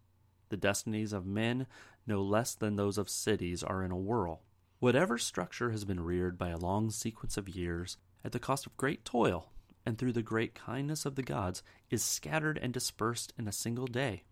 The 0.48 0.56
destinies 0.56 1.12
of 1.12 1.26
men, 1.26 1.66
no 2.06 2.22
less 2.22 2.54
than 2.54 2.76
those 2.76 2.96
of 2.96 3.10
cities, 3.10 3.62
are 3.62 3.82
in 3.82 3.90
a 3.90 3.96
whirl. 3.96 4.44
Whatever 4.78 5.18
structure 5.18 5.70
has 5.70 5.84
been 5.84 6.00
reared 6.00 6.38
by 6.38 6.48
a 6.48 6.58
long 6.58 6.90
sequence 6.90 7.36
of 7.36 7.48
years, 7.48 7.98
at 8.24 8.32
the 8.32 8.38
cost 8.38 8.66
of 8.66 8.76
great 8.76 9.04
toil, 9.04 9.52
and 9.86 9.96
through 9.96 10.12
the 10.12 10.22
great 10.22 10.54
kindness 10.54 11.06
of 11.06 11.14
the 11.14 11.22
gods, 11.22 11.62
is 11.88 12.02
scattered 12.02 12.58
and 12.60 12.72
dispersed 12.72 13.32
in 13.38 13.46
a 13.46 13.52
single 13.52 13.86
day. 13.86 14.24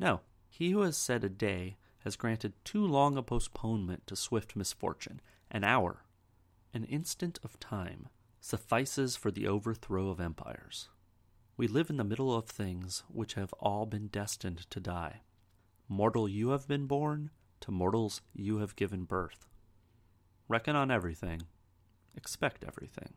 No, 0.00 0.20
he 0.48 0.70
who 0.70 0.82
has 0.82 0.96
said 0.96 1.22
a 1.22 1.28
day 1.28 1.76
has 2.00 2.16
granted 2.16 2.52
too 2.64 2.84
long 2.84 3.16
a 3.16 3.22
postponement 3.22 4.06
to 4.08 4.16
swift 4.16 4.56
misfortune. 4.56 5.20
An 5.50 5.64
hour, 5.64 6.04
an 6.74 6.84
instant 6.84 7.38
of 7.42 7.58
time, 7.60 8.08
suffices 8.40 9.16
for 9.16 9.30
the 9.30 9.46
overthrow 9.46 10.10
of 10.10 10.20
empires. 10.20 10.88
We 11.56 11.66
live 11.66 11.90
in 11.90 11.96
the 11.96 12.04
middle 12.04 12.34
of 12.34 12.46
things 12.46 13.02
which 13.08 13.34
have 13.34 13.52
all 13.54 13.86
been 13.86 14.08
destined 14.08 14.70
to 14.70 14.80
die. 14.80 15.22
Mortal 15.88 16.28
you 16.28 16.50
have 16.50 16.68
been 16.68 16.86
born, 16.86 17.30
to 17.60 17.70
mortals 17.70 18.20
you 18.32 18.58
have 18.58 18.76
given 18.76 19.04
birth. 19.04 19.46
Reckon 20.48 20.76
on 20.76 20.90
everything, 20.90 21.42
expect 22.16 22.64
everything. 22.64 23.14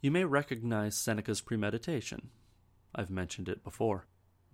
You 0.00 0.12
may 0.12 0.24
recognize 0.24 0.96
Seneca's 0.96 1.40
premeditation. 1.40 2.30
I've 2.94 3.10
mentioned 3.10 3.48
it 3.48 3.64
before. 3.64 4.06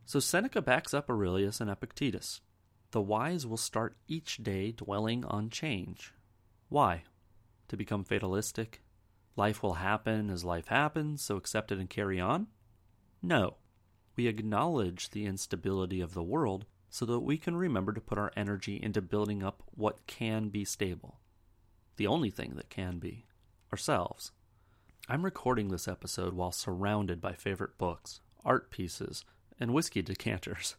So 0.07 0.19
Seneca 0.19 0.63
backs 0.63 0.95
up 0.95 1.11
Aurelius 1.11 1.61
and 1.61 1.71
Epictetus. 1.71 2.41
The 2.93 3.03
wise 3.03 3.47
will 3.47 3.59
start 3.59 3.97
each 4.09 4.39
day 4.43 4.73
dwelling 4.73 5.25
on 5.27 5.51
change. 5.51 6.15
Why? 6.69 7.03
To 7.69 7.77
become 7.77 8.05
fatalistic? 8.05 8.81
Life 9.37 9.63
will 9.63 9.75
happen 9.75 10.31
as 10.31 10.45
life 10.45 10.69
happens, 10.69 11.23
so 11.23 11.37
accept 11.37 11.73
it 11.73 11.79
and 11.79 11.91
carry 11.91 12.21
on? 12.21 12.47
No. 13.21 13.57
We 14.17 14.29
acknowledge 14.29 15.11
the 15.11 15.27
instability 15.27 16.01
of 16.01 16.15
the 16.15 16.23
world 16.23 16.65
so 16.89 17.05
that 17.07 17.21
we 17.21 17.37
can 17.37 17.57
remember 17.57 17.93
to 17.93 18.01
put 18.01 18.19
our 18.19 18.33
energy 18.37 18.81
into 18.81 19.03
building 19.03 19.43
up 19.43 19.63
what 19.75 20.07
can 20.07 20.49
be 20.49 20.65
stable. 20.65 21.19
The 21.97 22.07
only 22.07 22.31
thing 22.31 22.55
that 22.57 22.71
can 22.71 22.99
be 22.99 23.27
ourselves. 23.73 24.31
I'm 25.07 25.23
recording 25.23 25.69
this 25.69 25.87
episode 25.87 26.33
while 26.33 26.51
surrounded 26.51 27.21
by 27.21 27.35
favorite 27.35 27.77
books, 27.77 28.21
art 28.43 28.71
pieces, 28.71 29.23
and 29.61 29.75
whiskey 29.75 30.01
decanters. 30.01 30.77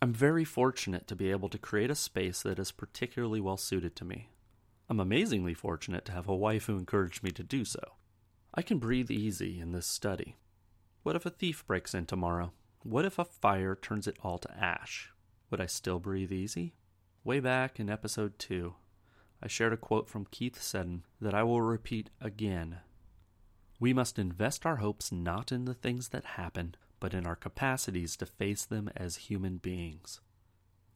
I'm 0.00 0.14
very 0.14 0.46
fortunate 0.46 1.06
to 1.08 1.14
be 1.14 1.30
able 1.30 1.50
to 1.50 1.58
create 1.58 1.90
a 1.90 1.94
space 1.94 2.40
that 2.40 2.58
is 2.58 2.72
particularly 2.72 3.38
well 3.38 3.58
suited 3.58 3.94
to 3.96 4.04
me. 4.06 4.30
I'm 4.88 4.98
amazingly 4.98 5.52
fortunate 5.52 6.06
to 6.06 6.12
have 6.12 6.26
a 6.26 6.34
wife 6.34 6.66
who 6.66 6.78
encouraged 6.78 7.22
me 7.22 7.32
to 7.32 7.42
do 7.42 7.66
so. 7.66 7.82
I 8.54 8.62
can 8.62 8.78
breathe 8.78 9.10
easy 9.10 9.60
in 9.60 9.72
this 9.72 9.86
study. 9.86 10.36
What 11.02 11.14
if 11.14 11.26
a 11.26 11.30
thief 11.30 11.66
breaks 11.66 11.92
in 11.92 12.06
tomorrow? 12.06 12.52
What 12.82 13.04
if 13.04 13.18
a 13.18 13.26
fire 13.26 13.74
turns 13.74 14.06
it 14.06 14.16
all 14.22 14.38
to 14.38 14.58
ash? 14.58 15.10
Would 15.50 15.60
I 15.60 15.66
still 15.66 15.98
breathe 15.98 16.32
easy? 16.32 16.72
Way 17.24 17.40
back 17.40 17.78
in 17.78 17.90
episode 17.90 18.38
2, 18.38 18.72
I 19.42 19.48
shared 19.48 19.74
a 19.74 19.76
quote 19.76 20.08
from 20.08 20.28
Keith 20.30 20.62
Seddon 20.62 21.04
that 21.20 21.34
I 21.34 21.42
will 21.42 21.60
repeat 21.60 22.08
again. 22.22 22.78
We 23.80 23.94
must 23.94 24.18
invest 24.18 24.66
our 24.66 24.76
hopes 24.76 25.10
not 25.10 25.50
in 25.50 25.64
the 25.64 25.74
things 25.74 26.10
that 26.10 26.36
happen, 26.36 26.74
but 27.00 27.14
in 27.14 27.26
our 27.26 27.34
capacities 27.34 28.14
to 28.18 28.26
face 28.26 28.66
them 28.66 28.90
as 28.94 29.16
human 29.16 29.56
beings. 29.56 30.20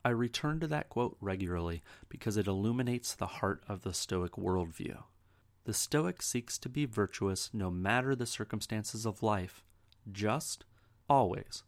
I 0.04 0.10
return 0.10 0.60
to 0.60 0.66
that 0.66 0.90
quote 0.90 1.16
regularly 1.18 1.82
because 2.10 2.36
it 2.36 2.46
illuminates 2.46 3.14
the 3.14 3.26
heart 3.26 3.64
of 3.66 3.82
the 3.82 3.94
Stoic 3.94 4.32
worldview. 4.32 5.02
The 5.64 5.72
Stoic 5.72 6.20
seeks 6.20 6.58
to 6.58 6.68
be 6.68 6.84
virtuous 6.84 7.48
no 7.54 7.70
matter 7.70 8.14
the 8.14 8.26
circumstances 8.26 9.06
of 9.06 9.22
life, 9.22 9.64
just, 10.12 10.66
always, 11.08 11.62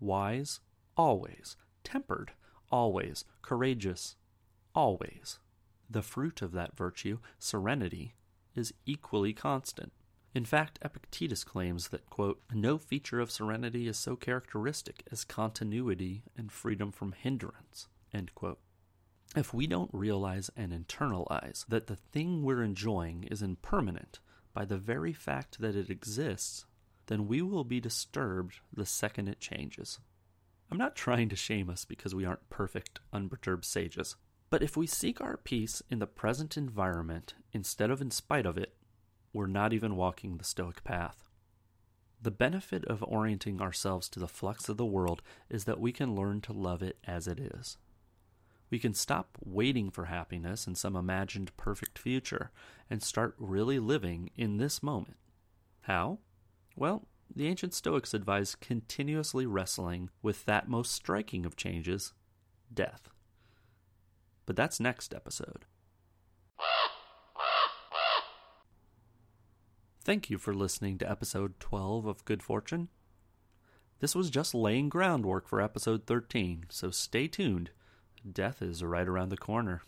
wise, 0.00 0.60
always, 0.96 1.58
tempered, 1.84 2.32
always, 2.70 3.26
courageous, 3.42 4.16
always. 4.74 5.38
The 5.90 6.00
fruit 6.00 6.40
of 6.40 6.52
that 6.52 6.74
virtue, 6.74 7.18
serenity, 7.38 8.14
is 8.54 8.72
equally 8.86 9.34
constant. 9.34 9.92
In 10.34 10.44
fact, 10.46 10.78
Epictetus 10.82 11.44
claims 11.44 11.88
that, 11.88 12.08
quote, 12.08 12.40
no 12.52 12.78
feature 12.78 13.20
of 13.20 13.30
serenity 13.30 13.86
is 13.86 13.98
so 13.98 14.16
characteristic 14.16 15.02
as 15.12 15.24
continuity 15.24 16.22
and 16.36 16.50
freedom 16.50 16.90
from 16.90 17.12
hindrance, 17.12 17.88
end 18.14 18.34
quote. 18.34 18.58
If 19.36 19.52
we 19.52 19.66
don't 19.66 19.90
realize 19.92 20.50
and 20.56 20.72
internalize 20.72 21.66
that 21.66 21.86
the 21.86 21.96
thing 21.96 22.42
we're 22.42 22.62
enjoying 22.62 23.24
is 23.24 23.42
impermanent 23.42 24.20
by 24.54 24.64
the 24.64 24.78
very 24.78 25.12
fact 25.12 25.60
that 25.60 25.76
it 25.76 25.90
exists, 25.90 26.66
then 27.06 27.26
we 27.26 27.42
will 27.42 27.64
be 27.64 27.80
disturbed 27.80 28.60
the 28.72 28.86
second 28.86 29.28
it 29.28 29.40
changes. 29.40 29.98
I'm 30.70 30.78
not 30.78 30.96
trying 30.96 31.28
to 31.28 31.36
shame 31.36 31.68
us 31.68 31.84
because 31.84 32.14
we 32.14 32.24
aren't 32.24 32.48
perfect, 32.48 33.00
unperturbed 33.12 33.64
sages. 33.64 34.16
But 34.48 34.62
if 34.62 34.76
we 34.76 34.86
seek 34.86 35.20
our 35.20 35.36
peace 35.36 35.82
in 35.90 35.98
the 35.98 36.06
present 36.06 36.56
environment 36.56 37.34
instead 37.52 37.90
of 37.90 38.00
in 38.00 38.10
spite 38.10 38.46
of 38.46 38.56
it, 38.56 38.74
we're 39.32 39.46
not 39.46 39.72
even 39.72 39.96
walking 39.96 40.36
the 40.36 40.44
Stoic 40.44 40.84
path. 40.84 41.28
The 42.20 42.30
benefit 42.30 42.84
of 42.84 43.02
orienting 43.02 43.60
ourselves 43.60 44.08
to 44.10 44.20
the 44.20 44.28
flux 44.28 44.68
of 44.68 44.76
the 44.76 44.86
world 44.86 45.22
is 45.50 45.64
that 45.64 45.80
we 45.80 45.92
can 45.92 46.14
learn 46.14 46.40
to 46.42 46.52
love 46.52 46.82
it 46.82 46.98
as 47.04 47.26
it 47.26 47.40
is. 47.40 47.78
We 48.70 48.78
can 48.78 48.94
stop 48.94 49.36
waiting 49.44 49.90
for 49.90 50.06
happiness 50.06 50.66
in 50.66 50.74
some 50.74 50.96
imagined 50.96 51.56
perfect 51.56 51.98
future 51.98 52.50
and 52.88 53.02
start 53.02 53.34
really 53.38 53.78
living 53.78 54.30
in 54.36 54.56
this 54.56 54.82
moment. 54.82 55.18
How? 55.82 56.20
Well, 56.76 57.08
the 57.34 57.48
ancient 57.48 57.74
Stoics 57.74 58.14
advised 58.14 58.60
continuously 58.60 59.46
wrestling 59.46 60.10
with 60.22 60.44
that 60.44 60.68
most 60.68 60.92
striking 60.92 61.44
of 61.44 61.56
changes 61.56 62.12
death. 62.72 63.10
But 64.46 64.56
that's 64.56 64.80
next 64.80 65.12
episode. 65.14 65.66
Thank 70.04 70.30
you 70.30 70.36
for 70.36 70.52
listening 70.52 70.98
to 70.98 71.08
episode 71.08 71.60
12 71.60 72.06
of 72.06 72.24
Good 72.24 72.42
Fortune. 72.42 72.88
This 74.00 74.16
was 74.16 74.30
just 74.30 74.52
laying 74.52 74.88
groundwork 74.88 75.46
for 75.46 75.60
episode 75.60 76.08
13, 76.08 76.64
so 76.70 76.90
stay 76.90 77.28
tuned. 77.28 77.70
Death 78.28 78.60
is 78.62 78.82
right 78.82 79.06
around 79.06 79.28
the 79.28 79.36
corner. 79.36 79.82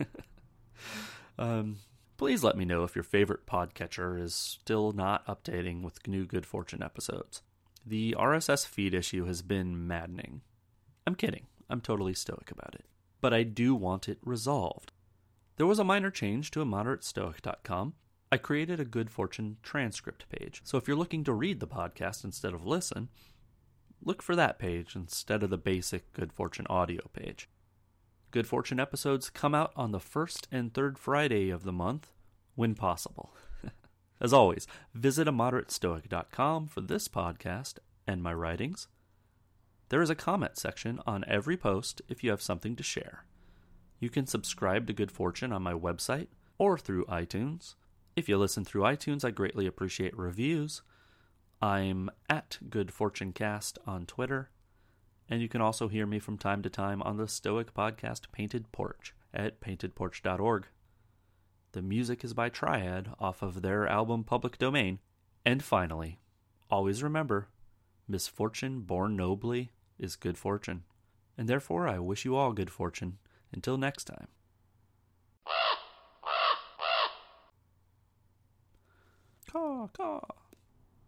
um, 1.38 1.76
please 2.16 2.42
let 2.42 2.56
me 2.56 2.64
know 2.64 2.82
if 2.82 2.96
your 2.96 3.04
favorite 3.04 3.46
podcatcher 3.46 4.20
is 4.20 4.34
still 4.34 4.90
not 4.90 5.24
updating 5.28 5.82
with 5.82 6.08
new 6.08 6.26
Good 6.26 6.44
Fortune 6.44 6.82
episodes. 6.82 7.42
The 7.86 8.16
RSS 8.18 8.66
feed 8.66 8.92
issue 8.92 9.26
has 9.26 9.42
been 9.42 9.86
maddening. 9.86 10.40
I'm 11.06 11.14
kidding, 11.14 11.46
I'm 11.70 11.80
totally 11.80 12.14
stoic 12.14 12.50
about 12.50 12.74
it. 12.74 12.86
But 13.20 13.32
I 13.32 13.44
do 13.44 13.76
want 13.76 14.08
it 14.08 14.18
resolved. 14.24 14.90
There 15.58 15.66
was 15.66 15.78
a 15.78 15.84
minor 15.84 16.10
change 16.10 16.50
to 16.50 16.64
immoderatestoic.com 16.64 17.94
I 18.30 18.36
created 18.36 18.78
a 18.78 18.84
Good 18.84 19.10
Fortune 19.10 19.56
transcript 19.62 20.28
page. 20.28 20.60
So 20.64 20.76
if 20.76 20.86
you're 20.86 20.96
looking 20.96 21.24
to 21.24 21.32
read 21.32 21.60
the 21.60 21.66
podcast 21.66 22.24
instead 22.24 22.52
of 22.52 22.66
listen, 22.66 23.08
look 24.02 24.22
for 24.22 24.36
that 24.36 24.58
page 24.58 24.94
instead 24.94 25.42
of 25.42 25.50
the 25.50 25.56
basic 25.56 26.12
Good 26.12 26.32
Fortune 26.32 26.66
audio 26.68 27.08
page. 27.14 27.48
Good 28.30 28.46
Fortune 28.46 28.78
episodes 28.78 29.30
come 29.30 29.54
out 29.54 29.72
on 29.74 29.92
the 29.92 30.00
first 30.00 30.46
and 30.52 30.74
third 30.74 30.98
Friday 30.98 31.48
of 31.48 31.64
the 31.64 31.72
month, 31.72 32.10
when 32.54 32.74
possible. 32.74 33.32
As 34.20 34.34
always, 34.34 34.66
visit 34.92 35.26
immoderatestoic.com 35.26 36.66
for 36.66 36.82
this 36.82 37.08
podcast 37.08 37.78
and 38.06 38.22
my 38.22 38.34
writings. 38.34 38.88
There 39.88 40.02
is 40.02 40.10
a 40.10 40.14
comment 40.14 40.58
section 40.58 41.00
on 41.06 41.24
every 41.26 41.56
post 41.56 42.02
if 42.08 42.22
you 42.22 42.30
have 42.30 42.42
something 42.42 42.76
to 42.76 42.82
share. 42.82 43.24
You 43.98 44.10
can 44.10 44.26
subscribe 44.26 44.86
to 44.86 44.92
Good 44.92 45.10
Fortune 45.10 45.50
on 45.50 45.62
my 45.62 45.72
website 45.72 46.28
or 46.58 46.76
through 46.76 47.06
iTunes. 47.06 47.74
If 48.18 48.28
you 48.28 48.36
listen 48.36 48.64
through 48.64 48.82
iTunes, 48.82 49.24
I 49.24 49.30
greatly 49.30 49.64
appreciate 49.64 50.18
reviews. 50.18 50.82
I'm 51.62 52.10
at 52.28 52.58
Good 52.68 52.92
Fortune 52.92 53.32
Cast 53.32 53.78
on 53.86 54.06
Twitter, 54.06 54.50
and 55.28 55.40
you 55.40 55.48
can 55.48 55.60
also 55.60 55.86
hear 55.86 56.04
me 56.04 56.18
from 56.18 56.36
time 56.36 56.60
to 56.62 56.68
time 56.68 57.00
on 57.02 57.16
the 57.16 57.28
Stoic 57.28 57.72
podcast 57.72 58.32
Painted 58.32 58.72
Porch 58.72 59.14
at 59.32 59.60
paintedporch.org. 59.60 60.66
The 61.70 61.80
music 61.80 62.24
is 62.24 62.34
by 62.34 62.48
Triad 62.48 63.12
off 63.20 63.40
of 63.40 63.62
their 63.62 63.86
album 63.86 64.24
Public 64.24 64.58
Domain. 64.58 64.98
And 65.44 65.62
finally, 65.62 66.18
always 66.68 67.04
remember 67.04 67.46
misfortune 68.08 68.80
born 68.80 69.14
nobly 69.14 69.70
is 69.96 70.16
good 70.16 70.36
fortune. 70.36 70.82
And 71.36 71.48
therefore, 71.48 71.86
I 71.86 72.00
wish 72.00 72.24
you 72.24 72.34
all 72.34 72.52
good 72.52 72.72
fortune. 72.72 73.18
Until 73.52 73.78
next 73.78 74.06
time. 74.06 74.26
靠！ 79.92 80.47